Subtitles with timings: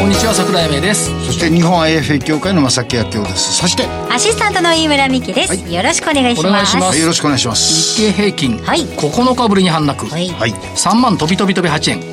[0.00, 1.10] こんにちは桜井英明です。
[1.26, 3.52] そして日本 IFA 協会の正木明夫です。
[3.58, 6.48] そしてアシスタントの飯村美希です、はい、よろしくお願いします。
[6.48, 6.98] お願いします。
[6.98, 8.00] よろしくお願いします。
[8.00, 12.04] 日経平均、はい、9日ぶりに反落、はい、3万飛び飛び飛び8円、うん、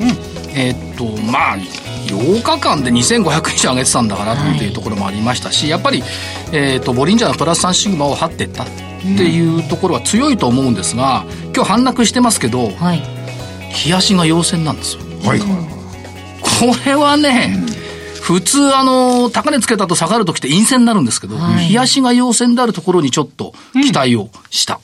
[0.54, 6.02] えー、っとまあ8日間で2500以上上げてたんだからっていうところもありましたし、はい、やっぱり、
[6.52, 11.24] えーと、ボリンジャーのプラス3シグマを張っていったっていうところは強いと思うんですが
[11.54, 13.02] 今日反落してますけど、はい、
[13.86, 15.02] 冷やしが陽線なんですよ。
[15.24, 15.46] はい、こ
[16.84, 17.67] れはね、うん、
[18.28, 24.80] 普通あの高値つけたと下がる時って陰線になるんですけど、はい、冷やしが陽線であるところにちょっと期待をした。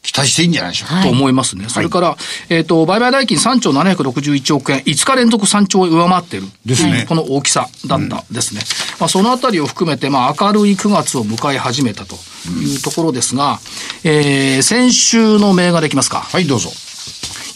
[0.00, 1.02] 期待していいんじゃないでしょうか。
[1.02, 1.68] と思いますね。
[1.68, 2.16] それから、
[2.48, 6.44] えっ、と、売買代金3兆761億円、5日連続3兆円上回ってる。
[6.64, 7.06] ですね。
[7.08, 8.60] この大きさだったですね。
[9.00, 12.14] まあ、そのあたりを含めて、まあ、明るい9月を迎え始めたと
[12.62, 13.58] いうところですが、
[14.04, 16.20] えー、先週の銘柄できますか。
[16.20, 16.70] はい、どうぞ。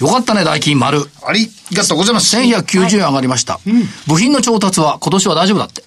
[0.01, 1.05] よかったね、代金丸。
[1.23, 2.37] ありがとうございます。
[2.37, 3.61] 1190円上がりました。
[4.07, 5.84] 部品の調達は今年は大丈夫だって。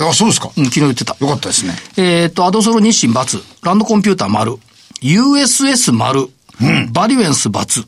[0.00, 0.50] あ、そうですか。
[0.56, 1.16] うん、昨日言ってた。
[1.18, 1.74] よかったですね。
[1.96, 4.56] えっ、と、アドソロ日清×、ランドコンピューター丸、
[5.02, 6.28] USS 丸、
[6.60, 7.86] うん、バリュエンス×、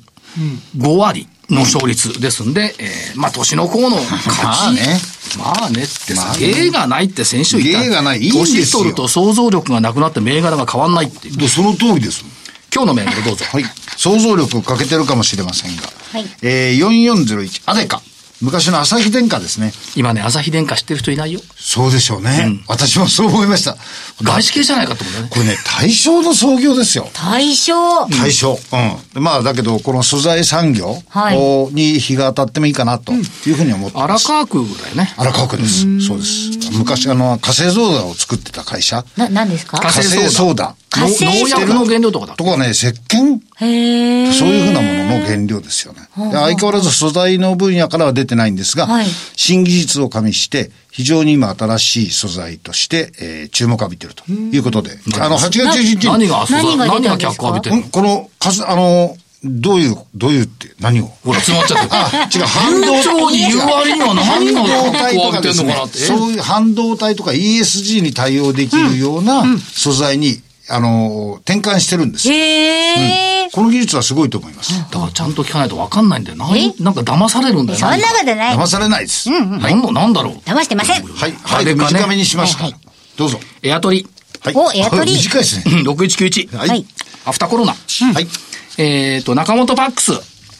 [0.77, 4.29] うん、5割の勝率ですんで、えー、まあ、年の功の勝ち。
[4.43, 5.01] まあね。
[5.39, 7.85] まあねってさ、芸がないって先週言った。
[7.85, 8.21] 芸がない。
[8.21, 11.49] いい年取ると想像力がなくなって銘柄が変わんないっていう。
[11.49, 12.25] その通りです。
[12.75, 13.45] 今日の銘柄どうぞ。
[13.53, 13.65] はい。
[14.01, 15.83] 想像力欠けてるかもしれませんが。
[16.13, 16.25] はい。
[16.41, 18.01] えー、4401、アデカ。
[18.41, 19.71] 昔の朝日電化ですね。
[19.95, 21.43] 今ね、朝日電化知ってる人いないよ。
[21.59, 22.45] そうでしょうね。
[22.47, 23.77] うん、私もそう思いました。
[24.23, 25.29] 外資系じゃないかと思うね。
[25.31, 27.11] これね、対象の創業ですよ。
[27.13, 28.59] 対象対象。
[29.15, 29.23] うん。
[29.23, 30.97] まあ、だけど、この素材産業
[31.73, 33.19] に日が当たってもいいかなとい
[33.51, 34.29] うふうに思ってます。
[34.29, 35.13] 荒川区だよね。
[35.19, 36.01] 荒川区です。
[36.01, 36.71] そうです。
[36.73, 39.05] 昔、あの、火星ソーダを作ってた会社。
[39.19, 39.77] な、何ですか？
[39.79, 40.75] 火星ソーダ。
[40.99, 43.41] 農薬の原料とかだとかね、石鹸。
[43.57, 46.09] へそういうふうなものの原料ですよね。
[46.15, 49.07] 相変わらず素材の分野からは出てないんですが、はい、
[49.37, 54.91] 新技術を加味して、非常に今新しい素材として、えー、注目を浴びてるということで、
[55.21, 56.07] あの、8月11日。
[56.09, 61.07] 何が素材何が脚光浴びてるこの、かす、あの、どういう、どういうって、何を？
[61.25, 63.33] ほら、詰まっちゃってあ、違う、 半導体。
[63.33, 65.99] に言う割には何が脚光浴びてんのかなって。
[65.99, 72.35] そういう半導体とか ESG に対応できるような素材にあの、転換してるんですよ。
[72.35, 74.73] へうん、この技術はすごいと思います。
[74.91, 76.37] だからちゃんと聞かないと分かんないんだよ。
[76.37, 77.79] なんなんか騙されるんだよ。
[77.79, 78.57] そんなことない。
[78.57, 79.31] 騙されないです。
[79.31, 80.35] うんうん、はい、なんだろう。
[80.39, 81.03] 騙してません。
[81.05, 81.33] はい。
[81.33, 81.75] はい。
[81.75, 82.71] 短めにしますから。
[83.17, 83.41] どうぞ。
[83.63, 84.07] エアトリ。
[84.43, 84.55] はい。
[84.57, 85.13] お、エアトリ。
[85.13, 85.83] 短いですね。
[85.83, 86.57] 6191。
[86.57, 86.87] はい。
[87.27, 87.73] アフターコロナ。
[87.73, 88.27] はい。
[88.79, 90.13] えっと、中本パックス。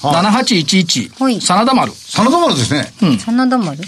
[0.03, 1.41] 7811。
[1.41, 1.93] 真田丸。
[1.93, 2.93] 真田丸ですね。
[3.03, 3.19] うん。
[3.19, 3.79] 真田丸？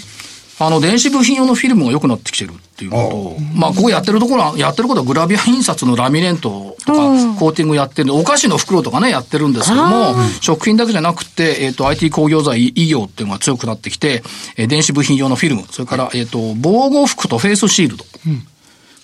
[0.59, 6.99] あの、電子部品用のフィルムが良くなってきてるっていうことまあ、ここやってるところは、やってることはグラビア印刷のラミネントとか、
[7.39, 14.23] コーティングやってるんで、お菓子の袋とかね、やってるんですけども、食品だけじゃなくて、えっ、ー、と、IT 工業材、医業っていうのが強くなってきて、
[14.57, 18.05] えー、電子部品用のフィルム、それから、えっ、ー、と、防護服とフェイスシールド。
[18.27, 18.41] うん、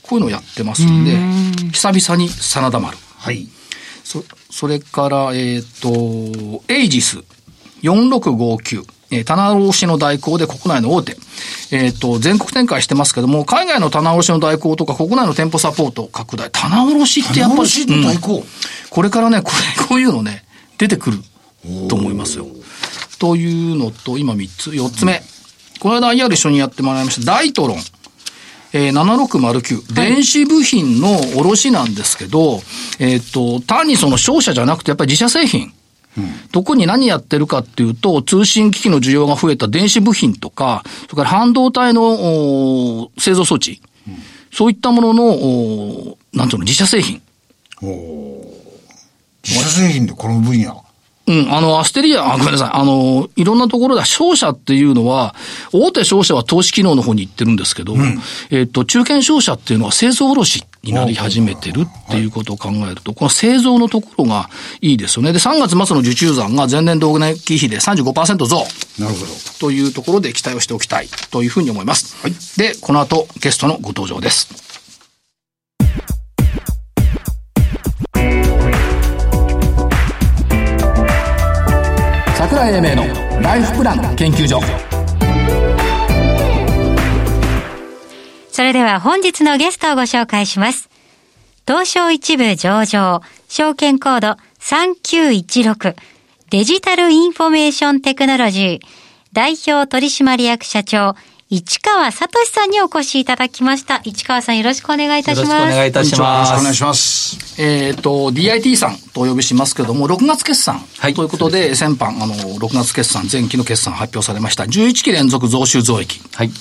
[0.03, 2.97] こういうのをやってますんで、ん久々に真田丸。
[3.17, 3.47] はい。
[4.03, 7.19] そ、それから、えっ、と、エイジス
[7.81, 8.98] 4659。
[9.11, 11.17] えー、棚卸しの代行で国内の大手、
[11.71, 18.43] えっ、ー、と、全国展開してますけども、海外の棚卸しの代行とか国内の店舗サポート拡大、棚卸しってやっぱり、の代行、うん、
[18.89, 20.43] これからね、これ、こういうのね、
[20.77, 21.19] 出てくる
[21.87, 22.47] と思いますよ。
[23.17, 25.13] というのと、今3つ、4つ目。
[25.13, 25.19] うん、
[25.79, 27.77] この間 IR 一緒にやってもらいました、ダイトロン。
[28.71, 32.61] えー、7609、電子部品の卸なんですけど、
[32.99, 35.73] えっ、と、単にその商社じゃなくて、やっぱり自社製品。
[36.51, 44.15] 特に何やってるかっていうと、通信機器の需要が増えた電子部品とか、それから半導体の製造装置、うん、
[44.51, 47.21] そういったものの、なんていうの、自社製品。
[49.43, 50.85] 自社製品でこの分野。
[51.29, 52.69] うん、あの、アステリア、あ、ごめんなさい。
[52.73, 55.35] あの、いろんなところで、商社っていうのは、
[55.71, 58.19] 大手商社は投資機能の方に行ってるんですけど、うん、
[58.49, 64.49] えっ、と、中堅商社っていうのは製造卸になり始めてるっていうことを考えると、この製造のところが
[64.81, 65.33] いいですよね。
[65.33, 68.57] で、3月末の受注残が前年同年期比で35%増。
[68.99, 69.31] なるほど。
[69.59, 72.15] というところで期待をしておきたいというふうに思います。
[72.21, 74.69] はい、で、この後、ゲストのご登場です。
[82.59, 84.88] 永英明のライフプラン研究所
[88.51, 90.89] それでは本日のゲストをご紹介します。
[91.67, 95.95] 東証一部上場証券コード3916
[96.49, 98.87] デジタルインフォメーションテクノロジー
[99.33, 101.15] 代表取締役社長
[101.51, 104.01] 市川聡さんにお越しいただきました。
[104.03, 105.49] 市川さんよろしくお願いいたします。
[105.49, 106.49] よろしくお願いいたします。
[106.51, 107.59] よろしくお願いします。
[107.59, 110.79] えっ、ー、と、DIT さんとお呼びしますけれども、6月決算
[111.15, 114.65] ということで、はい、先般、あの、6月決算、前期の決算発表されました。
[114.65, 116.21] 11期連続増収増益。
[116.35, 116.51] はい。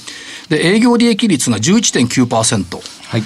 [0.49, 2.81] で、営業利益率が11.9%。
[3.09, 3.23] はい。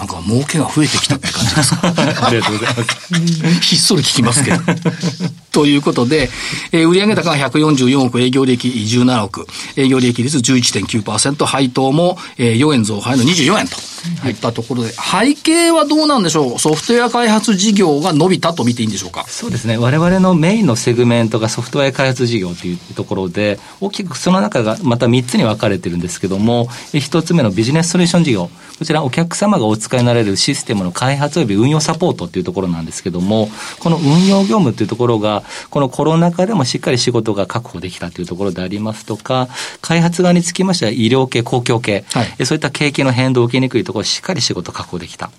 [0.00, 1.88] なんか儲けが増えてきたって感じですか？
[2.26, 3.60] ありがとうございます。
[3.60, 4.58] ひっそり聞きますけど。
[5.52, 6.30] ということで、
[6.72, 16.58] えー、売上高が144億、営業利益17億、営業利益率11.9%、配当も、えー、4円増配の24円といったところで、はい、背景はどうなんでしょう？
[16.58, 19.26] ソフトウェア開発事業が伸びたと見ていいんでしょうか？
[19.28, 19.76] そうですね。
[19.76, 28.50] 我々のメインのセグメントがソフトウェア開発事業というところで、大きくその中がまた3つに分かれてるんですけども、1つ目のビジネスソリューション事業。
[28.78, 33.48] こちらお客様がお使いになれるシステムの開発及び運用サポートっていうところなんですけども、
[33.80, 39.48] この運用業務っていうところが、このコロナ禍でもしっかり仕事が確保できたというところでありますとか、
[39.80, 45.30] 開発側につきましては医療系、公共系、はい、そういった景気の変動を受けにくいところをしっかり仕事確保できた。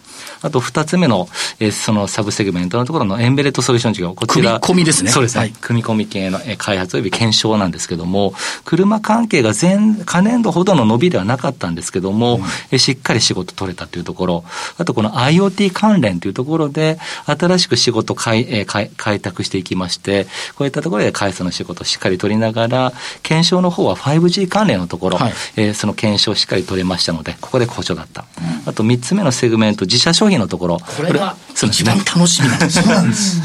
[0.42, 1.28] あと二つ目の、
[1.60, 4.14] えー、そのサブセグメントのところのエンベレットソリューション事業。
[4.14, 4.60] こちら。
[4.60, 5.12] 組み込みですね。
[5.12, 5.40] そうですね。
[5.40, 8.34] はい、組み込み系の開発及び検証なんですけども、
[8.66, 14.41] 車関係が前、可年度ほどの伸びではなかったんですけども、うん、しっかり仕事取れたというところ、
[14.78, 22.94] あとこの IoT 関連というところで、新しく仕事開,、えー、開開拓していきまして、こういったところで開発の仕事をしっかり取りながら、
[23.24, 28.26] 検証の方は 5G 関連のところ、はい、えー、その検証をしっかり取れましたので、ここで好調だった。
[28.40, 30.80] うん、あと3つ目のセグメント、自社商品のところ。
[30.80, 32.82] これが一番楽しみなんです。
[32.84, 33.42] そうなんです。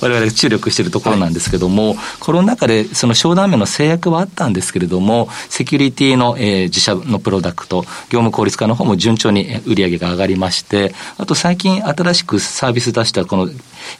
[0.00, 13.48] 我々注力しているところなんですけども、はい、コロナ禍でその商談面の制約はあったんですけれども、セキュリティの、えー、自社のプロダクト、業務効率化の方も順調に売り上げが上がりまして、あと最近新しくサービス出したこの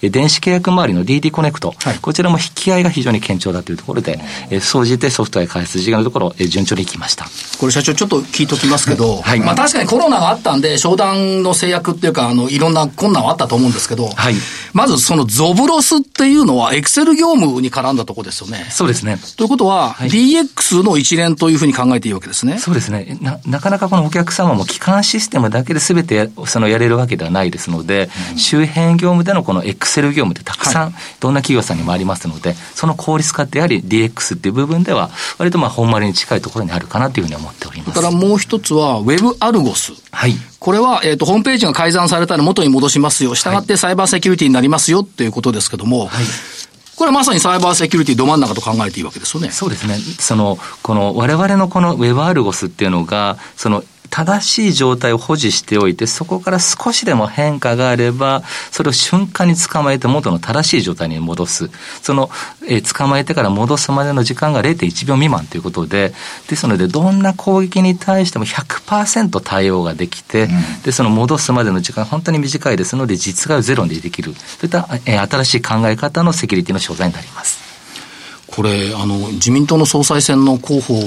[0.02, 4.18] 電子契約周りの DD コネクト、はい、こちらも引き合いが非常に堅調だというところで、
[4.50, 7.26] えー、総じてソフトウェア開発事業のところ、えー、順調にいきました。
[7.58, 14.34] これ社長ちょっと聞いときますけど、はい、まあ確かにコロナがあったんで、商談の制約っていうか、あの、いろんな困難はあったと思うんですけど、はい、
[14.72, 18.66] まずそのゾブロスっていうのはエクセル業務に絡んだところですよね。
[18.70, 19.18] そうですね。
[19.36, 22.58] ということは、はい、DX の一連というふうに考えていいわけですね。
[22.58, 23.18] そうですね。
[23.20, 37.94] な、なかなかこのお客様も基幹システムだけで全てそのやれるわけではないですので、うん、周辺業務でのこのエクセル業務ってたくさん、どんな企業さんにもありますので、その効率化ってやはり DX っていう部分では、割とまあ本丸に近いところにあるかなというふうに思っております。
[37.94, 39.92] だからもう一つは、ウェブアルゴス。
[40.10, 40.34] はい。
[40.58, 43.34] これは、えっ、ー、と、ホームページが改ざんされたら元に戻しますよ。
[43.34, 46.24] したがってサイバーセキュリティになりますよっていうことですけども、はい。
[46.96, 49.50] これはまさにサイバーセキュリティど真ん中と考えていいわけですよね。
[49.50, 49.96] そうですね。
[50.18, 61.70] その、この我々のこのウェブアルゴスっていうのが、その正しい状態を保持しておいて、そこから少しでも変化があれば、それを瞬間に捕まえて元の正しい状態に戻す。
[62.02, 62.30] その、
[62.66, 66.12] えー、捕まえてから戻すまでの時間が0.1秒未満ということで、
[66.48, 74.34] ですので、どんな攻撃に対しても100%対応ができて、うん、で、その戻すまでの時間本当に短いですので、実害をゼロにできる。
[74.34, 77.67] そういった、えー、新しい考え方のセキュリティの商材になります。
[78.58, 81.00] これ、あの、自民党の総裁選の候補の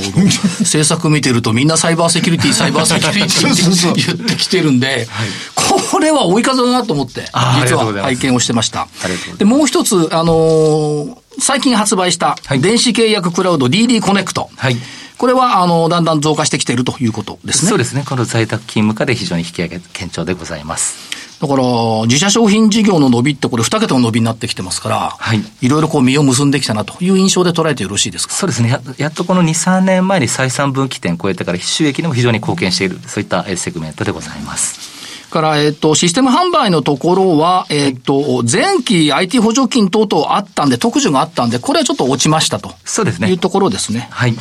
[0.62, 5.06] 政策見てると、みんなサイバーセキュリティ、サイバーセキュリティって言ってきてるんで、
[5.92, 7.26] これは追い風だなと思って、
[7.62, 8.88] 実は拝見をしてました。
[9.38, 14.50] で、もう一つ、あのー、最近発売した電子契約クラウド DD コネクト。
[14.56, 14.78] はい
[15.18, 17.70] これは、あの、だんだん増加してきているということですね。
[17.70, 18.04] そうですね。
[18.10, 21.21] この在宅勤務化で非常に引き上げ、堅調でございます。
[21.42, 21.64] だから、
[22.04, 25.42] 自社商品事業の伸びってこれ二桁の伸びになってきてますから、はい。
[25.62, 28.34] いろいろこう実を結んできたなという印象で捉えてよろしいですか？
[28.36, 28.80] そうですねや。
[28.98, 34.92] やっとこの2、3年前に採算分岐点を超えてから収益にも非常に貢献している、そういったセグメントでございます。
[35.32, 42.74] から、えっ、と、システム販売のところは、えっ、と、前期 IT 補助金等々あったんで、特需があったんで、これはちょっと落ちましたと。
[42.86, 43.30] そうですね。
[43.30, 44.10] いうところですね。
[44.12, 44.36] はい。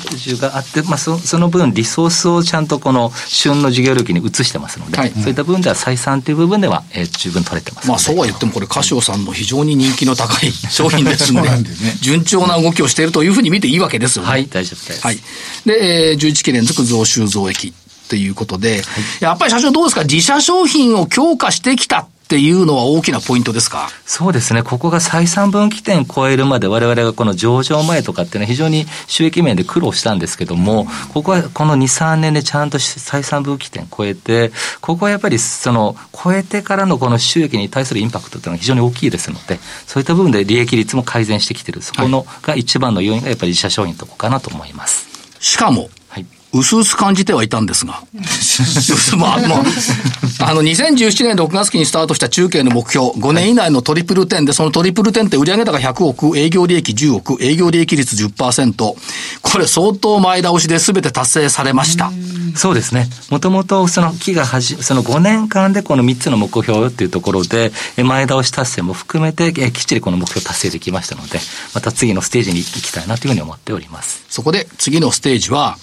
[0.00, 11.64] 特需があって、まあそ、その分、リソースをちゃんとこの旬の事業領域に移してますので、はい、そういった部分では採算という部分では、えー、十分取れてますまあ、そうは言っても、これ、カシオさんの非常に人気の高い 商品ですので、ね、
[12.00, 14.30] 順調な動きをしているというふうに見ていいわけですよね。
[14.30, 15.00] はい、大丈夫です。
[15.02, 15.18] はい。
[15.64, 17.72] で、えー、11期連続増収増益。
[18.08, 18.82] ということで、はい、
[19.18, 20.02] やっぱり社長どうですか？
[20.04, 23.88] 自社商品を強化してきたっていうのは大きなポイントですか？
[24.04, 24.64] そうですね。
[24.64, 41.80] ここが採算分岐点超えるまで我々がこの上場前とかっていうのは非常に収益面で苦労したんですけども、ここはこの2、3年でちゃんと採算分岐点超えて、ここはやっぱりその超えてからのこの収益に対するインパクトっていうのは非常に大きいですので、そういった部分で利益率も改善してきてる。
[41.80, 45.06] そこのが一番の要因がやっぱり自社商品とこかなと思います。
[45.38, 45.90] しかも、
[46.52, 48.02] はい、うすうす感じてはいたんですが。
[49.16, 49.58] まあ、もう、
[50.40, 58.94] あの、2017年6月期にスタートした中継の目標、5年以内のトリプル10で、そのトリプル10って売上高100億、営業利益10億、営業利益率10%。
[59.42, 62.10] これ相当前倒しで全て達成されました。
[62.54, 63.08] そうですね。
[63.30, 67.72] もともとその期がはじ、その5年間でこの3つの目標っていうところで、
[68.02, 71.38] 前倒し達成も含めて、きっちりこの目標達成できましたので、
[71.74, 74.24] また次のステージに行きたいなというふうに思っております。
[74.28, 75.76] そこで次のステージは、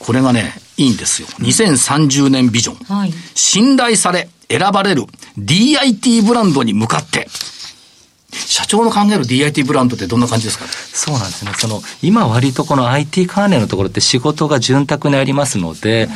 [0.00, 1.28] これがね、いいんですよ。
[1.40, 2.96] 2030年ビジョン。
[2.96, 5.04] はい、信頼され、選ばれる
[5.38, 7.28] DIT ブランドに向かって、
[8.32, 10.66] 社長の考える DIT ブランドってどんな感じですか？
[10.66, 11.52] そうなんですね。
[11.56, 16.08] その、今割とこの IT 関連のところって仕事が潤沢にありますので、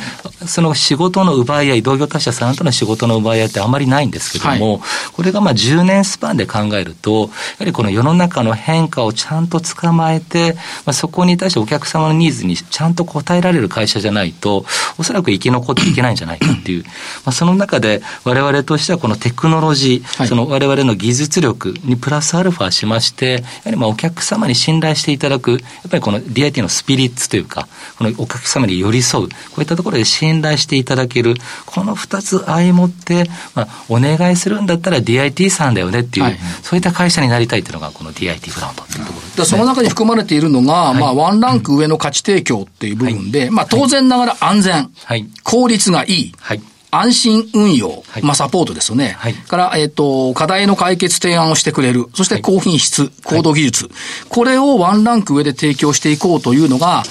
[0.45, 4.81] その仕事の奪い合い、同業他社さんとの仕事の奪い合いってあまりないんですけども、はい、
[5.13, 7.27] これがまあ10年スパンで考えると、や
[7.59, 10.53] はりこの世の中の変化をちゃんと捕まえて、
[10.85, 14.65] まあ、そこに対してお客様のニーズにちゃんと応えられる会社じゃないと、
[14.97, 16.83] おそらく生き残っていけないんじゃないかっていう、
[17.25, 31.33] まあ、その中で我々としてはこのテクノロジー、はい、その我々の技術力にプラスアルファしまして、やはりまあお客様に信頼していただく、やっぱりこの DIT のスピリッツというか、このお客様に寄り添う、こういったところで信頼していただける、
[31.65, 46.61] この二つ相もって、まあ、お願いするんだったら DIT さんだよねっていう、はい、そういった会社になりたいというのが、この DIT ブランドっていうところで、ね、その中に含まれているのが、はい、まあ、ワンランク上の価値提供っていう部分で、はい、まあ、当然ながら安全、はい、効率がいい、はい
[46.99, 49.15] 安心運用、はい、まあ、サポートですよね。
[49.17, 52.07] はい、から、えっ、ー、と、課題の解決提案をしてくれる。
[52.13, 53.89] そして高品質、高度技術。
[54.29, 57.03] これをワンランク上で提供していこうというのが、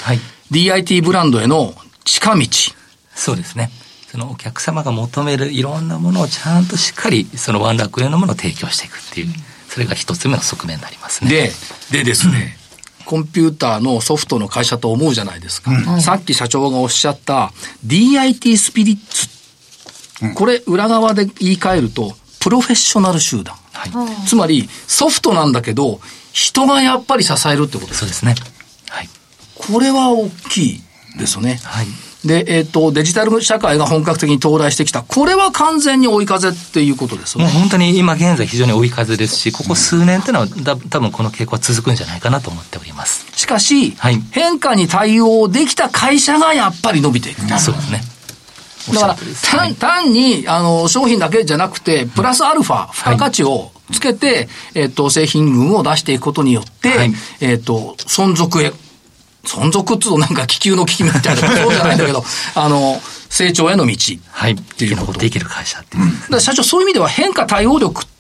[0.51, 1.75] DIT ブランドへの
[2.05, 2.47] 近道。
[3.15, 3.71] そうですね。
[4.11, 9.27] そのお客様が求めるいろんなものをちゃんとしっかり、そのワンランク上のものを提供していくっていう、
[9.69, 11.31] それが一つ目の側面になりますね。
[11.31, 11.51] で、
[11.91, 12.57] でですね、
[13.05, 15.73] コンピューターのソフトの会社と思うじゃないですか。
[15.73, 17.53] うん、さっき社長がおっしゃった
[17.85, 19.34] DIT スピリッツ
[20.33, 23.55] これ裏側で言い換えると、プロフェッショナル集団。
[23.73, 26.01] はい、つまり、ソフトなんだけど、
[26.33, 28.35] 人がやっぱり支えるってことですそうですね。
[28.89, 29.09] はい。
[29.55, 30.83] これは大きい
[31.19, 31.61] ですよね。
[31.63, 31.87] はい。
[32.27, 35.03] で、えっ、ー、と、デジタル社会が本格的に到来してきた。
[35.03, 37.45] これは完全に追い風っていうことですね。
[37.45, 43.27] もう本当に今現在非常に追い風ですし、ここ数年っていうのはだ多分この傾向は続くんじゃないかなと思っております。
[43.37, 47.43] しかし、はい、変化に対応できた会社がやっぱり伸びていく。
[47.59, 48.01] そうですね。
[48.93, 49.17] だから、
[49.51, 58.73] 単単に、あの、商品だけじゃなくて、プラスアルファ、付加価値をつけて、はい、えっ、と、製品群を出していくことによって、はい、えっ、と、存続へ、
[59.45, 62.25] 存続っつうとなんか気球の危機みたいな、 そうじゃないんだけど、
[62.55, 63.01] あの、
[63.31, 63.97] 成長への道。
[64.31, 64.53] はい。
[64.53, 65.19] っていうこと。
[65.19, 66.05] できる会社っていう。
[66.31, 68.14] うん、社長、そういう意味では変化対応力って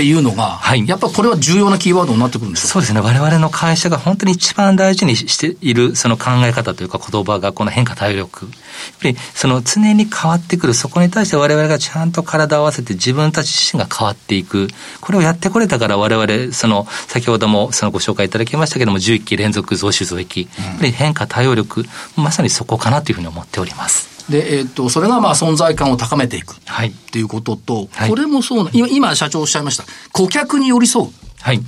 [0.00, 3.00] いうのが、はい、やっぱこれは重要なキーワードになってくるんですそうですね。
[3.00, 8.46] 我々の会社が本当に一番大事にしているその考え方というか言葉がこの変化対応力。
[8.46, 8.54] やっ
[9.02, 14.68] ぱりその常に変わってくる、そこに対して我々がちゃんと体を合わせて自分たち自身が変わっていく。
[15.00, 20.48] これをやってこれたから我々、その先ほどもそのご紹介いただきましたけども、11期連続増収増益。
[20.58, 21.84] やっぱり変化対応力、
[22.16, 24.11] まさにそこかなというふうに思っております。
[24.28, 26.56] で、えっ、ー、と、それがまあ存在感を高めていく。
[26.66, 26.88] はい。
[26.88, 29.84] っていうことと、はい、これもそうな、今、今社長おっしゃいました。
[30.12, 31.10] 顧客に寄り添う。
[31.40, 31.60] はい。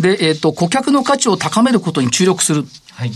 [0.00, 2.64] で、えっ、ー、と、顧客の価値を高めることに注力する。
[2.92, 3.10] はい。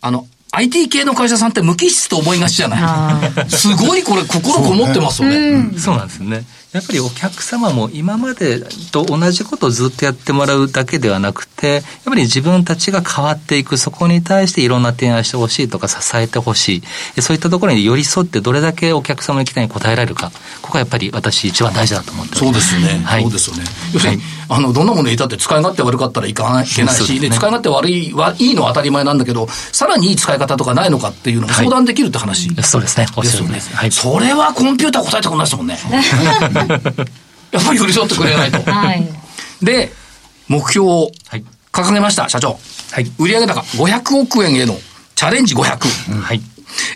[0.00, 3.50] あの、IT 系の会社さんって無機質と思いがちじゃない？
[3.50, 5.78] すごいこれ心こもってますよね。
[5.78, 6.44] そうなんですね。
[6.72, 8.60] やっぱりお客様も今まで
[8.92, 16.82] と同じことをずっとやってもらうだけではなくて、やっぱり自分たちが変わっていく、そこに対していろんな提案してほしいとか支えてほし
[17.16, 20.30] い、そういったところに寄り添ってどれだけお客様の期待に応えられるか、
[20.62, 23.02] ここがやっぱり私一番大事だと思ってそうですね。
[23.04, 23.64] はい、そうですよね。
[23.92, 33.06] 要するに、はい、あの、どんなものにいたって使い勝手悪かったらいかないけないし、ね、使い勝手悪い、はいいのは当たり前なんだけど、さらにいい使い方とかないのかっていうのを相談できるって話、はい、そうですね。
[33.16, 33.60] おっしゃるね。
[33.74, 35.78] はい、それはコンピューター答えてこないですもんね。
[37.52, 38.58] やっぱり寄り添ってくれないと。
[38.70, 39.08] はい、
[39.62, 39.92] で、
[40.48, 41.12] 目標を
[41.72, 42.58] 掲げました、社長。
[42.90, 44.76] はい、売上高500億円への
[45.14, 46.12] チャレンジ500。
[46.12, 46.40] うん、はい。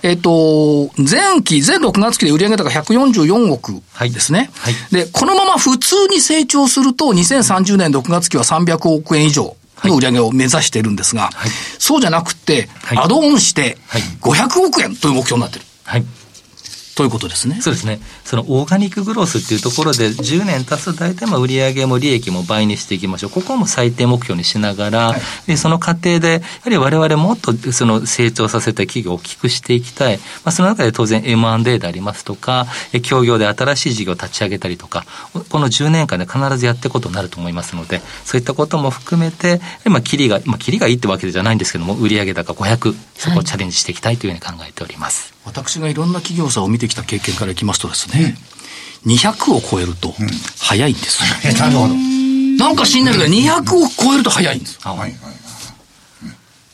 [0.02, 4.74] えっ、と、前期、前6月期で売上高144億ですね、はい。
[4.74, 5.04] はい。
[5.04, 13.78] で、このまま普通に成長すると、2030年6月期は300億円以上の売上を目指しているんですが、はい、そうじゃなくて、アドオンして
[14.20, 15.64] 500億円という目標になってる。
[16.96, 17.04] はい。
[17.04, 17.60] ということですね。
[17.60, 18.00] そうですね。
[18.24, 23.30] そのオーガニックグロースっていうところで10年経つと大体まあ売上も利益も倍にしていきましょう。
[23.30, 30.18] ここも最低目標にしながら、はい、でその過程で、やはり我々もっとその成長させた企業を大きくしていきたい。
[30.44, 32.66] まあ、その中で当然 M&A でありますとか、
[33.02, 35.04] 協業で新しい事業を立ち上げたりとか、
[35.48, 45.28] この10年間で必ずやっていくことになると思いますので、そういったことも含めて、まあ、キリが、まあ、キリがいいってわけじゃないんですけども、売上高500、そこをチャレンジしていきたいというふうに考えております。
[45.28, 48.36] はい、私がいろんな企業さんを見てきた経験からいきますとですね、
[49.04, 50.14] うん、200を超えると
[50.58, 51.52] 早いんです よ。
[51.54, 51.94] なるほど。
[51.94, 54.78] なんか知んないけど、200を超えると早いんです。
[54.80, 55.14] はいはい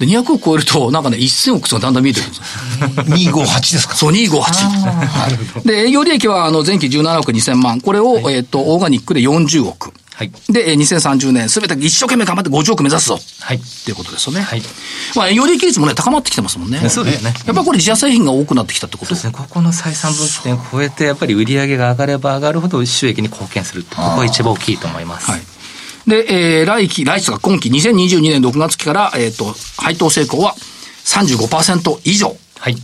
[0.00, 3.35] で、200を超えると、なんかね、1000億がだんだん見えてくるんですよ。
[3.45, 5.67] 258ですかそう、258。
[5.67, 7.83] で、営業利益は、あの、前期17億2000万。
[7.83, 9.93] これを、はい、えっ、と、オーガニックで40億。
[10.21, 10.31] はい。
[10.53, 13.19] で、2030年、すべて一生懸命頑張って50億目指すぞ。
[13.41, 13.57] はい。
[13.57, 14.43] っていうことですよね。
[14.43, 14.61] はい。
[15.17, 16.79] まあ、営業利益率もね、高まってきてますもんね。
[16.91, 17.33] そうですね。
[17.47, 19.33] やっぱりこれ自社製品が多くなってきたってことですね。
[19.33, 23.83] ここの採算分岐点を超えて、やっぱり売り上げが上がれば上がるほど収益に貢献する。
[23.85, 25.31] ここが一番大きいと思います。
[25.31, 25.41] はい。
[26.07, 30.55] で、えー、来期、来期が今期2022年6月期から、えっ、ー、と、配当成功は
[31.07, 32.37] 35%以上。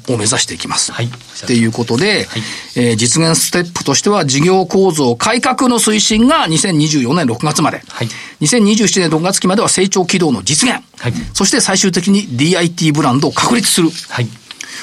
[0.08, 0.92] を目指していきます。
[0.92, 1.06] はい。
[1.06, 2.42] っていうことで、はい、
[2.76, 8.08] えー、実現ステップとしては事業構造改革の推進が2024年6月まで、はい、
[8.40, 13.90] 2027年6月期までは成長軌道の実現、はい、そして最終的に DIT ブランドを確立する。
[14.08, 14.28] はい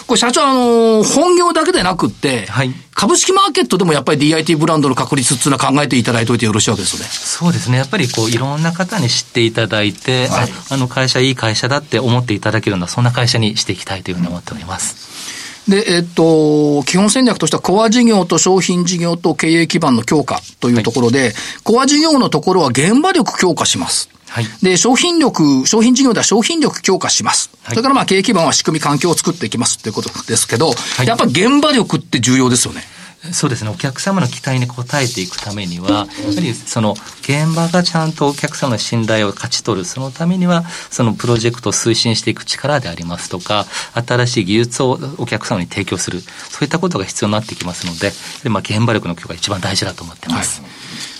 [0.07, 7.05] これ社長、あの本業だけでなくって、はい、株式マーケットでもやっぱり DIT ブランドの確立っていうのは考えていただいておいてよろしいわけですよね。
[7.05, 7.77] そうですね。
[7.77, 15.13] やっぱりこう、いろんな方に知っていただいて、はい、あの会社いい会社だって思っていただけるような、そんな会社にしていきたいというふうに思っております。
[15.67, 21.33] で、えっと、基本戦略としては、コア事業と商品事業と経営基盤の強化というところで、はい、
[21.63, 24.09] コア事業のところは現場力強化します。
[24.27, 27.51] はい、で、商品力、商品事業では商品力強化します。
[27.63, 32.81] はい、それからまあ経営基盤は仕組み環境を作っていきますということですけど、はい、やっぱ現場力って重要ですよね。
[33.31, 33.69] そうですね。
[33.69, 36.07] お客様の期待に応えていくためには、やは
[36.41, 48.11] りその現場がちゃんとお客様の信頼を勝ち取る、そのためには、そのプロジェクトを推進していく力でありますとか、新しい技術をお客様に提供する、そういったことが必要になってきますので、
[48.43, 50.61] でまあ、現場力の強化が一番大事だと思ってます。
[50.61, 50.69] はい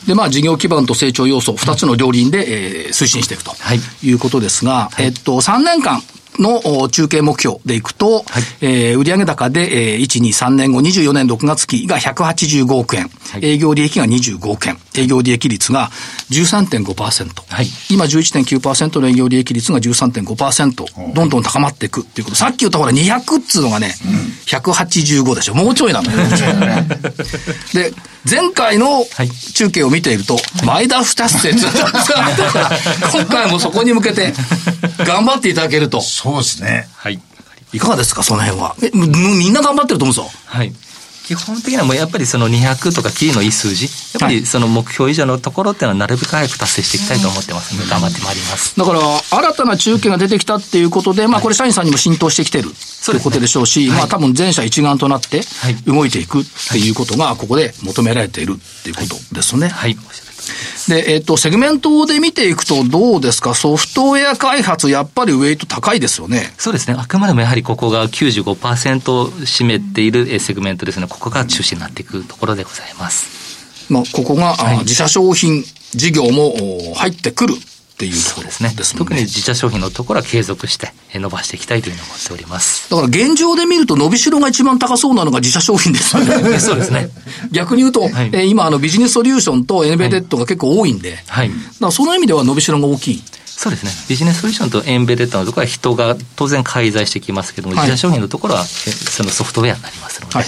[0.03, 3.55] で、まあ、事業基盤と成長要素、二つの両輪で、えー、推進していくと
[4.03, 6.01] いうことですが、はい、えっと、3年間、
[6.39, 8.23] の中継目標でいくと、はい、
[8.61, 15.89] えー、売上高で、えー、1、2、3年後、24年6月期が185億円、はい、営業利益が25億円、営業利益率が
[16.31, 22.37] 13.5%、はい、今11.9%の営業利益率が13.5%、どんどん高まっていくっていうこと。
[22.37, 24.13] さっき言ったほら200っつうのがね、うん、
[24.45, 25.55] 185でしょ。
[25.55, 26.17] もうちょいなのよ。
[27.73, 27.93] で、
[28.29, 29.05] 前回の
[29.53, 31.59] 中継を見ていると、前田不達成って
[33.11, 34.33] 今回もそこに向けて
[34.99, 36.01] 頑張っていただけると。
[36.01, 36.87] そうですね。
[36.95, 37.19] はい。
[37.73, 38.75] いかがですか、その辺は。
[38.81, 40.41] え、みんな頑張ってると思うんですよ。
[40.45, 40.73] はい。
[41.25, 47.73] 基本的にはもうやっぱりその200とかキーのいい数字、やっぱりその目標以上のところっていうのはなるべく早く達成していきたいと思ってます。
[47.75, 48.77] ので、頑張ってまいります。
[48.77, 52.69] だから、新たな中継が出てきたっていうことで、まあこれ社員さんにも浸透してきてる
[53.05, 55.41] ということでしょうし、まあ多分全社一丸となって
[55.85, 59.69] 動いていくっていうことが、ここで求められているっていうことですね。
[59.69, 60.32] はい、はい
[60.87, 63.53] で、えっ、と、セグメントで見ていくとどうですか？
[63.53, 66.53] ソフトウェア開発、やっぱりウェイト高いですよね。
[66.57, 66.95] そうですね。
[66.99, 71.07] あくまでもやはりここが95%を占めているセグメントですね。
[71.07, 73.43] ここが中心になっていくところでございます。
[73.89, 76.55] まあ、ここが、はい、自社商品事業も
[76.95, 77.53] 入ってくる
[78.07, 78.69] っていうところですね。
[78.69, 82.89] すね特に自社商品のところは継続して伸ばしていきたいというふうに思っております。
[82.89, 86.59] だから現状で見ると伸びしろが一番高そうなのが自社商品ですよね。
[86.59, 87.09] そうですね。
[87.51, 93.23] 逆に言うと、はい、え今あのビジネスソリューションとエンベデッドが結構多いんで、はい、だからその意味では伸びしろが大きい。
[93.55, 93.91] そうですね。
[94.09, 100.35] ビジネスソリューションとエンベデッドのところは人が当然介在してきますけども、自社商品のところはそのソフトウェアになりますので。
[100.35, 100.45] はい、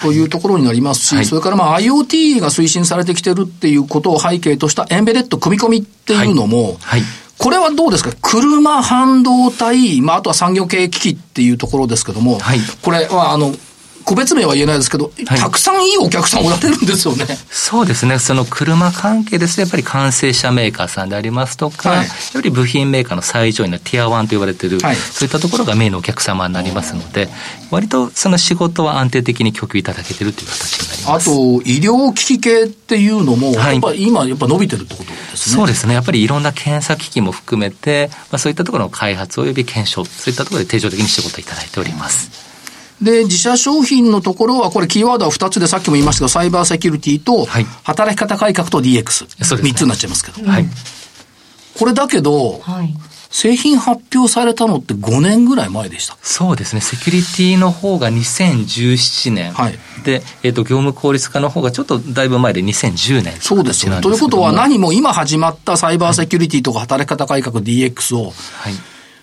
[0.00, 7.02] というところになりますし、はい、それからまあ IoT が推進されてきてるっていうことを背景としたエンベデッド組み込みっていうのも、はい。
[7.38, 8.12] これはどうですか？
[8.20, 13.54] 車、半導体、まあ、あとは産業経営機器っていうところですけども、はい、これは、あの、
[14.08, 17.26] 個別名は言えないですけど、はい、たくさんいいお客さんおられるんですよね。
[17.50, 18.18] そうですね。
[18.18, 27.28] その車関係ですと、やっぱり完成車メーカーさんでありますとか、はい、より部品メーカーの最上位のティア1と言われている、はい、そういったところがメインのお客様になりますので、
[27.70, 31.30] 割とその仕事は安定的に供給いただけてるという形になります。
[31.30, 35.56] あと、医療機器系っていうのも、やっぱり今、やっぱ伸びてるってことですね。
[35.56, 35.92] そうですね。
[35.92, 42.48] やっぱりいろんな検査機器も含めて、まあ、そういったところの開発及び検証、そういったところで定常的に仕事いただいております。
[43.02, 47.46] で、自社商品のところは、これキーワードは2つでさっきも言いましたけど、サイバーセキュリティと、
[47.84, 49.26] 働き方改革と DX。
[49.38, 50.48] 3つになっちゃいますけど。
[50.48, 50.66] はい。
[51.78, 52.92] これだけど、はい、
[53.30, 56.16] 製品発表されたのって5年ぐらい前でした。
[56.22, 56.80] そうですね。
[56.80, 59.52] セキュリティの方が2017年。
[59.52, 59.78] はい。
[60.02, 63.40] で、えっ、ー、と、業務効率化の方がちょっとだいぶ前で2010年。
[63.40, 64.00] そうですよ。
[64.00, 68.30] ということは何も今始まったサイバーセキュリティとか働き方改革 DX を、は
[68.70, 68.72] い。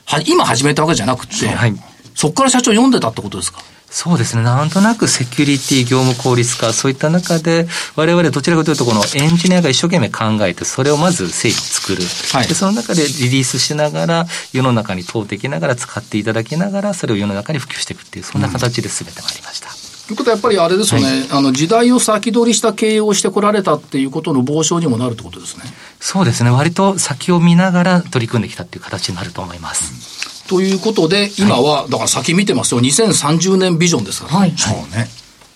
[0.05, 1.75] は今始めたわけじゃなくて、はい。
[2.15, 3.59] そこから社長読んでたってことですか？
[3.87, 4.43] そうですね。
[4.43, 12.01] なんとなくセキュリティ、業務効率化、そういった中で、我々どちらかというと、このエンジニアが一生懸命考えて、それをまず製品作る。
[12.33, 19.69] はい、で、その中でリリースしながら、世の中に通っていきながら、使っていただきながら、それを世の中に普及していくっていう、そんな形で全てまいりました。
[20.07, 25.63] ということはやっぱりあれですよね、はい、あの時代を先取りした経営をしてこられたっていうことの防止にもなるってことですね。
[25.99, 26.51] そうですね。
[26.51, 30.09] 割と先を見ながら取り組んできたっていう形になると思います。
[30.09, 30.14] うん
[30.47, 32.81] ということで、今は、だから先見てますよ。
[32.81, 34.35] 2030年ビジョンですから。
[34.35, 34.53] はい。
[34.57, 35.07] そうね。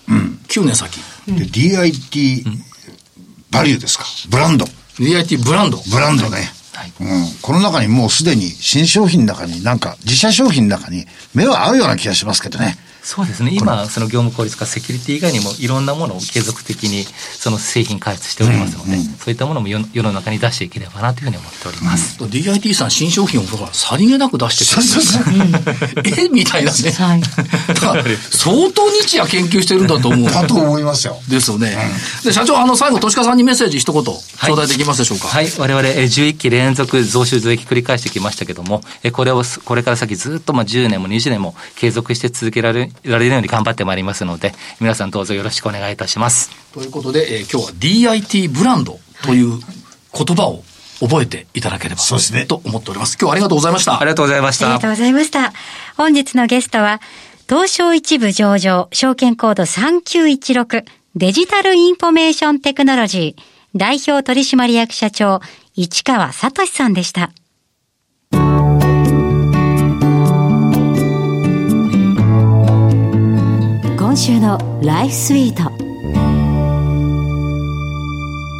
[0.08, 0.40] うん。
[0.48, 1.00] 9年先。
[1.28, 2.44] で、DIT、
[3.52, 4.06] バリューですか。
[4.30, 4.66] ブランド。
[4.98, 5.78] DIT ブランド。
[5.92, 6.60] ブランドね。
[6.74, 12.78] はい、うん、この中にもうすでに新商品の中になんか自社商品の中に目は合うような気がしますけどね。
[13.02, 13.52] そうですね。
[13.54, 22.22] 今、その業務効率化、セキュリティ以外にもいろんなものを継続的にその製品開発しておりますので、うんうん、そういったものも世の中に出していければなというふうに思っております。
[22.22, 26.24] うん、DIT さん、新商品をさりげなく出してくる。
[26.24, 26.92] えみたいなね。
[27.00, 27.22] はい、
[28.32, 30.32] 相当日夜研究してるんだと思う。
[30.32, 31.20] だと思いますよ。
[31.28, 31.78] ですよね。
[32.20, 35.28] うん、で、社長、あの、最後、投資家さんにメッセージ一言、頂戴できますでしょうか？
[35.28, 38.84] はい、はい、我々、11期連続増収増益繰り返してきましたけども、
[39.14, 46.52] これを、これから先ずっとまあ10年も20年も継続して続けられられるように頑張ってまいりますので、皆さんどうぞよろしくお願いいたします。
[46.74, 49.60] ということで、えー、今日は DIT ブランドという
[50.14, 50.64] 言葉を
[51.00, 53.18] 覚えていただければと思っております。
[53.20, 54.00] 今日はありがとうございました。
[54.00, 54.66] ありがとうございました。
[54.66, 55.54] ありがとうございました。
[55.98, 57.02] 本日のゲストは、
[57.48, 63.42] 東証一部上場、証券コード3916、デジタルインフォメーションテクノロジー、
[63.76, 65.42] 代表取締役社長、
[65.76, 67.32] 市川聡さんでした。
[74.20, 75.64] 週のライフスイート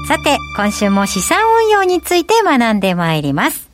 [0.08, 3.70] さて今週も資産運用について学んでまいります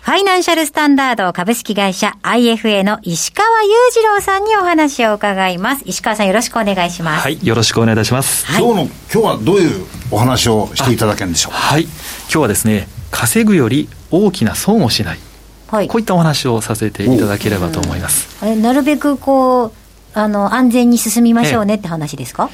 [0.00, 5.82] ファイナンシャルスタンダード株式会社 IFA の石川裕次郎さんにお話を伺います。
[5.84, 7.22] 石川さんよろしくお願いします。
[7.24, 8.46] はい、よろしくお願いいたします。
[8.46, 11.52] はい、今日の、今日はどういうお話をしていただけるんでしょう？
[11.52, 11.90] はい、今
[12.30, 15.18] 日はですね、稼ぐより大きな損をしない。
[15.66, 18.42] はい、こういったお話をさせていただければと思います。
[18.42, 19.72] えなるべくこう
[20.18, 22.50] あの安全に進みましょうねって話ですか、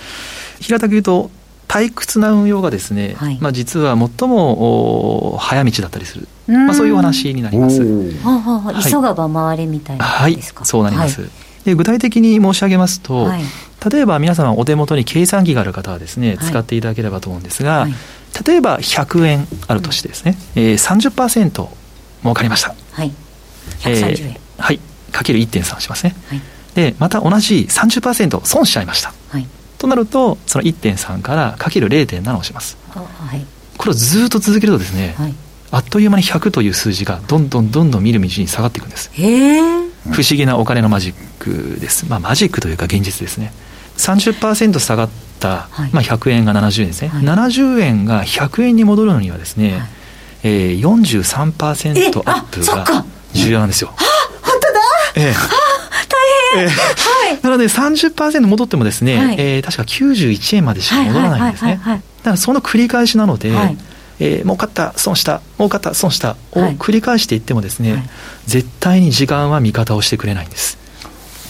[0.61, 1.31] 平たく言うと
[1.69, 7.83] 退屈な運用がですね、はい、まあ、実は最も早道だったりする、まあ、そういうお話になります。
[7.83, 11.23] ははは急がば回れみたいなですか、はい、そうなります。
[11.23, 11.31] はい、
[11.65, 13.29] で具体的に申し上げますと、
[13.91, 17.89] 例えば皆様お手元に計算機がある方はですね、使っていただければと思うんですが、
[18.47, 21.69] 例えば100円あるとしてですね、うん、えー、30%
[22.23, 22.75] 儲かりました。
[22.93, 23.13] はい。
[23.81, 24.29] 130円。
[24.31, 24.81] えー、はい。
[25.13, 26.15] かける1.3しますね。
[26.29, 26.41] はい。
[26.75, 29.47] でまた同じ30%損しちゃいました、はい、
[29.79, 33.03] となるとその1.3からかける0.7をします、は
[33.37, 33.47] い、
[33.79, 35.35] これをずっと続けるとですね、はい、
[35.71, 39.11] あっという間に100という数字がどんどんどんどん見る道に下がっていくんです。
[40.13, 43.53] 不思議なお金のマジックです、まあ、マジックというか現実ですね。
[43.97, 45.09] 30%下がっ
[45.41, 49.83] た、はい、まあ、100円が70円ですね、はい、70円が100円に戻るのにはですね、はい。
[50.43, 53.89] えー、43%アップが重要なんですよ。
[53.89, 55.64] はあ、本当だ、ええ
[56.57, 61.81] えー、はい、なので30%戻ってもですね、はい、えー、確か91円までしか戻らないんですね。
[61.85, 63.79] だからその繰り返しなので、はい、
[64.21, 68.03] えー、儲かった損した儲かった損したを繰り返していってもですね、はい、
[68.47, 70.79] 絶対に時間は味方をしてくれないんです。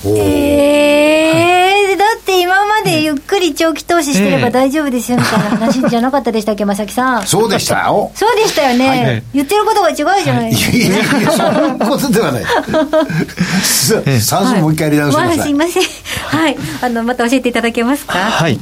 [0.05, 1.54] えー。
[1.54, 1.54] って今ま
[2.85, 7.27] でゆっくり長期投資してれば大丈夫ですよみたいな話じゃなかったでしたっけ、 正木さん。
[7.27, 8.13] そうでしたよ。
[8.15, 8.89] そうでしたよね。
[8.89, 10.77] はい、言ってることが違うじゃないですか。
[10.77, 12.45] いやいやいや、そんなことではない。
[14.21, 15.83] 算数もう一回やり直します、はい、まあ、すいません。
[16.41, 16.57] はい。
[16.83, 18.19] あの、また教えていただけますか。
[18.19, 18.59] はい。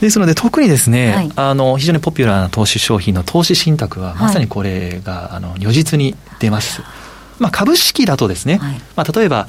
[0.00, 6.82] ですので、特にですね、はい、あの、非常にポピュラーな投資商品の投資信託は、まさにこれが、あの、如実に出ます。
[7.38, 8.60] まあ、株式だとですね、
[8.96, 9.46] まあ、例えば、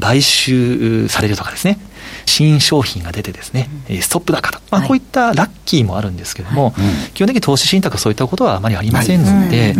[0.00, 1.78] 買収されるとかですね、
[2.26, 6.72] 新商品が出てですね、うん、ストップ高と、まあ、こういったラッキーもあるんですけども、はい、
[7.12, 9.74] 基本的に投資信託はそういったことはあまりありませんので、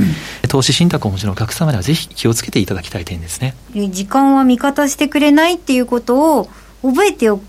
[0.48, 3.54] 投資信託をお持ちのお客様にはぜひ気をつけていただきたい点ですね。
[3.90, 6.48] 時間は味方してくれないっていうことを
[6.82, 7.46] 覚えておく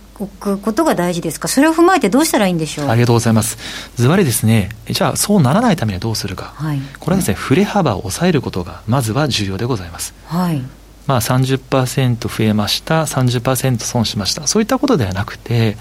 [0.59, 2.89] ことが大事ですか、それを踏まえてどうしたらいいんでしょう？
[2.89, 3.57] ありがとうございます。
[3.95, 10.13] ずばりですね、じゃあそうならないためにはどうするか、はい、これはですね、振れ幅を抑えることがまずは重要でございます。
[10.27, 10.61] はい
[11.07, 15.77] まあ30%増えました、30%損しました、そういったことではなくて、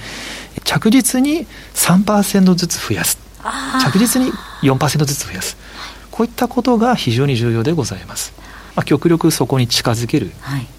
[0.65, 3.19] 着実に3%ずつ増やす、
[3.85, 4.33] 着実に
[4.63, 5.57] 4%ずつ増やす、
[6.11, 8.33] こういったことが非常に重要でございます。
[8.75, 10.33] まあ、極力そこに近づけるで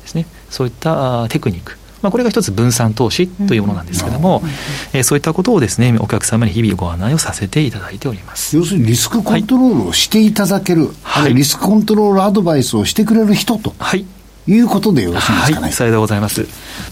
[0.08, 1.78] すね、はい、そういったテクニック。
[2.02, 4.50] まあ、これが一つ分散投資というものなんですけれども、うん、
[4.92, 8.58] えー、そういったことをですねお客様に日々ご案内をさせていただいております。
[8.58, 14.06] 要するにリスクコントロールをしていただける、はい、リスクコントロールアドバイスをしてくれる人と、はい、
[14.48, 15.64] いうことでよろしいですかね。
[15.64, 16.46] はい、さようでございます。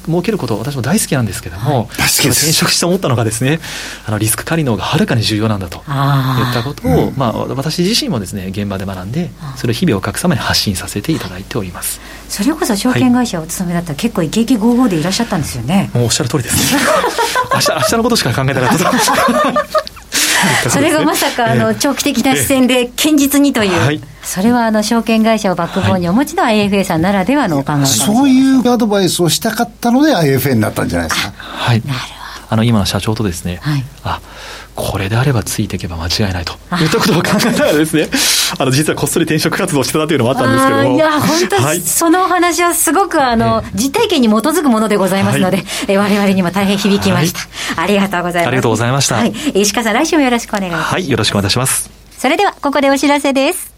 [0.05, 3.59] 儲けること、私も大好きなんですけども、はい、転職して思ったのがですね、
[4.05, 5.83] あのリスク管理の方がはるかに重要なんだといっ
[6.53, 11.99] たことを、うん、まあ、私自身もですね、現場で学んで、それを日々お客様に発信させていただいております。
[12.29, 15.89] それこそ証券会社お勤めだったら、結構イケイケゴーゴーでいらっしゃったんですよね。
[15.93, 16.75] もうおっしゃる通りです。
[17.53, 18.91] 明日、明日のことしか考えなかった。
[20.69, 31.33] それがまさかあの長期的な視線で堅実にという、はい、それはあの証券会社をバックボーンにお持ちの IFA さんならではのお考えそういうアドバイスをしたかったので IFA になったんじゃないですか。
[31.37, 32.13] はい、なるほど。
[32.49, 34.19] あの今の社長とですね、はい、あ
[34.75, 38.07] これであればついていけば間違いないといったことを考えたらですね、
[38.57, 40.95] あの実はこっそり転職活動してたというのもあったんですけども。
[40.95, 47.39] いや、 本当、はい、そのお話はすごくあの、実体験に基づくものでございますので、はい、え我々にも大変響きました、
[47.75, 48.47] はい、ありがとうございます。
[48.47, 49.15] ありがとうございました。
[49.15, 50.91] はい、石川さん、来週もよろしくお願いします。
[50.93, 51.89] はい、よろしくお願いします。
[52.17, 53.71] それでは、ここでお知らせです。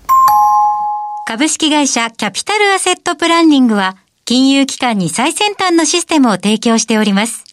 [1.25, 7.52] 株式会社キャピタルアセットプランニングは、金融機関に最先端のシステムを提供しております。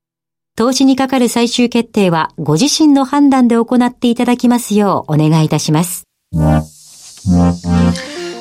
[0.57, 6.03] 投資にかかる最終決定はご自身の判断で行っていただきますようお願いいたします。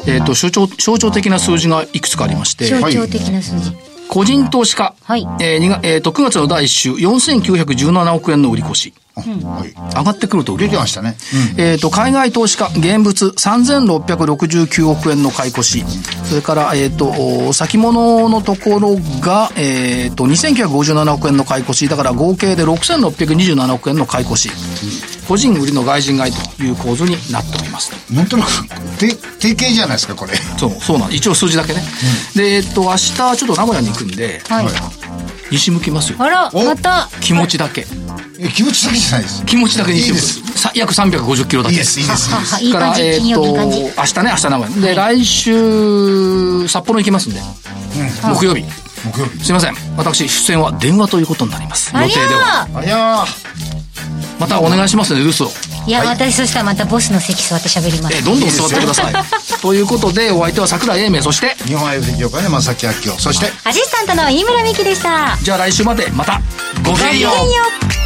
[0.07, 2.65] えっ、と、象徴、象徴的な数字がいくつかありまして。
[2.65, 3.73] 象徴的な数字。
[4.09, 4.95] 個人投資家。
[5.03, 5.27] はい。
[5.41, 8.95] えー、えー、と、9月の第1週、4917億円の売り越し。
[9.21, 11.17] はい、上がってくると売れてましたね。
[11.55, 15.85] うん、えっ、ー、と、海外投資家、現物3669億円の買い越し。
[16.25, 21.89] それから、えっ、ー、と、先物のところが、えっ、ー、と、2957億円の買い越し。
[21.89, 24.51] だから合計で6627億円の買い越し。
[25.31, 27.93] 個人売りの外人買いという構図になっております。
[28.13, 28.51] なんとなく、
[28.99, 30.35] 定型じゃないですか、これ。
[30.59, 31.83] そう、そうなん一応数字だけね。
[32.35, 34.67] うん、で、えっ、と、明日ちょっと名古屋に行くんで、はい、
[35.53, 36.17] 西向きますよ。
[36.19, 37.09] あら、また。
[37.21, 37.87] 気持ちだけ。
[38.43, 39.45] え気持ちだけじゃないです。
[39.45, 40.71] 気持ちだけにしてます。
[40.75, 41.75] 約350キロだけ。
[41.75, 42.73] いいですいいですいいです。
[42.73, 44.81] からえっと明日ね明日名古屋。
[44.81, 47.41] で来週札幌行きますんで。
[48.23, 48.65] 木曜日。
[49.05, 49.45] 木曜日。
[49.45, 49.75] すいません。
[49.97, 51.95] 私出演は電話ということになります。
[51.95, 52.67] 予定では。
[52.75, 53.25] ありゃ
[54.39, 55.55] またお願いしますね留守を。
[55.87, 58.17] いや、私そしたらまたボスの席座って喋ります。
[58.17, 59.13] えどんどん座ってください。
[59.61, 63.21] ということでお相手は桜井英明そして日本 IF 業界の正木明夫。
[63.21, 65.37] そしてアシスタントの飯村美樹でした。
[65.43, 66.41] じゃあ来週までまた
[66.83, 68.00] ごきげんよう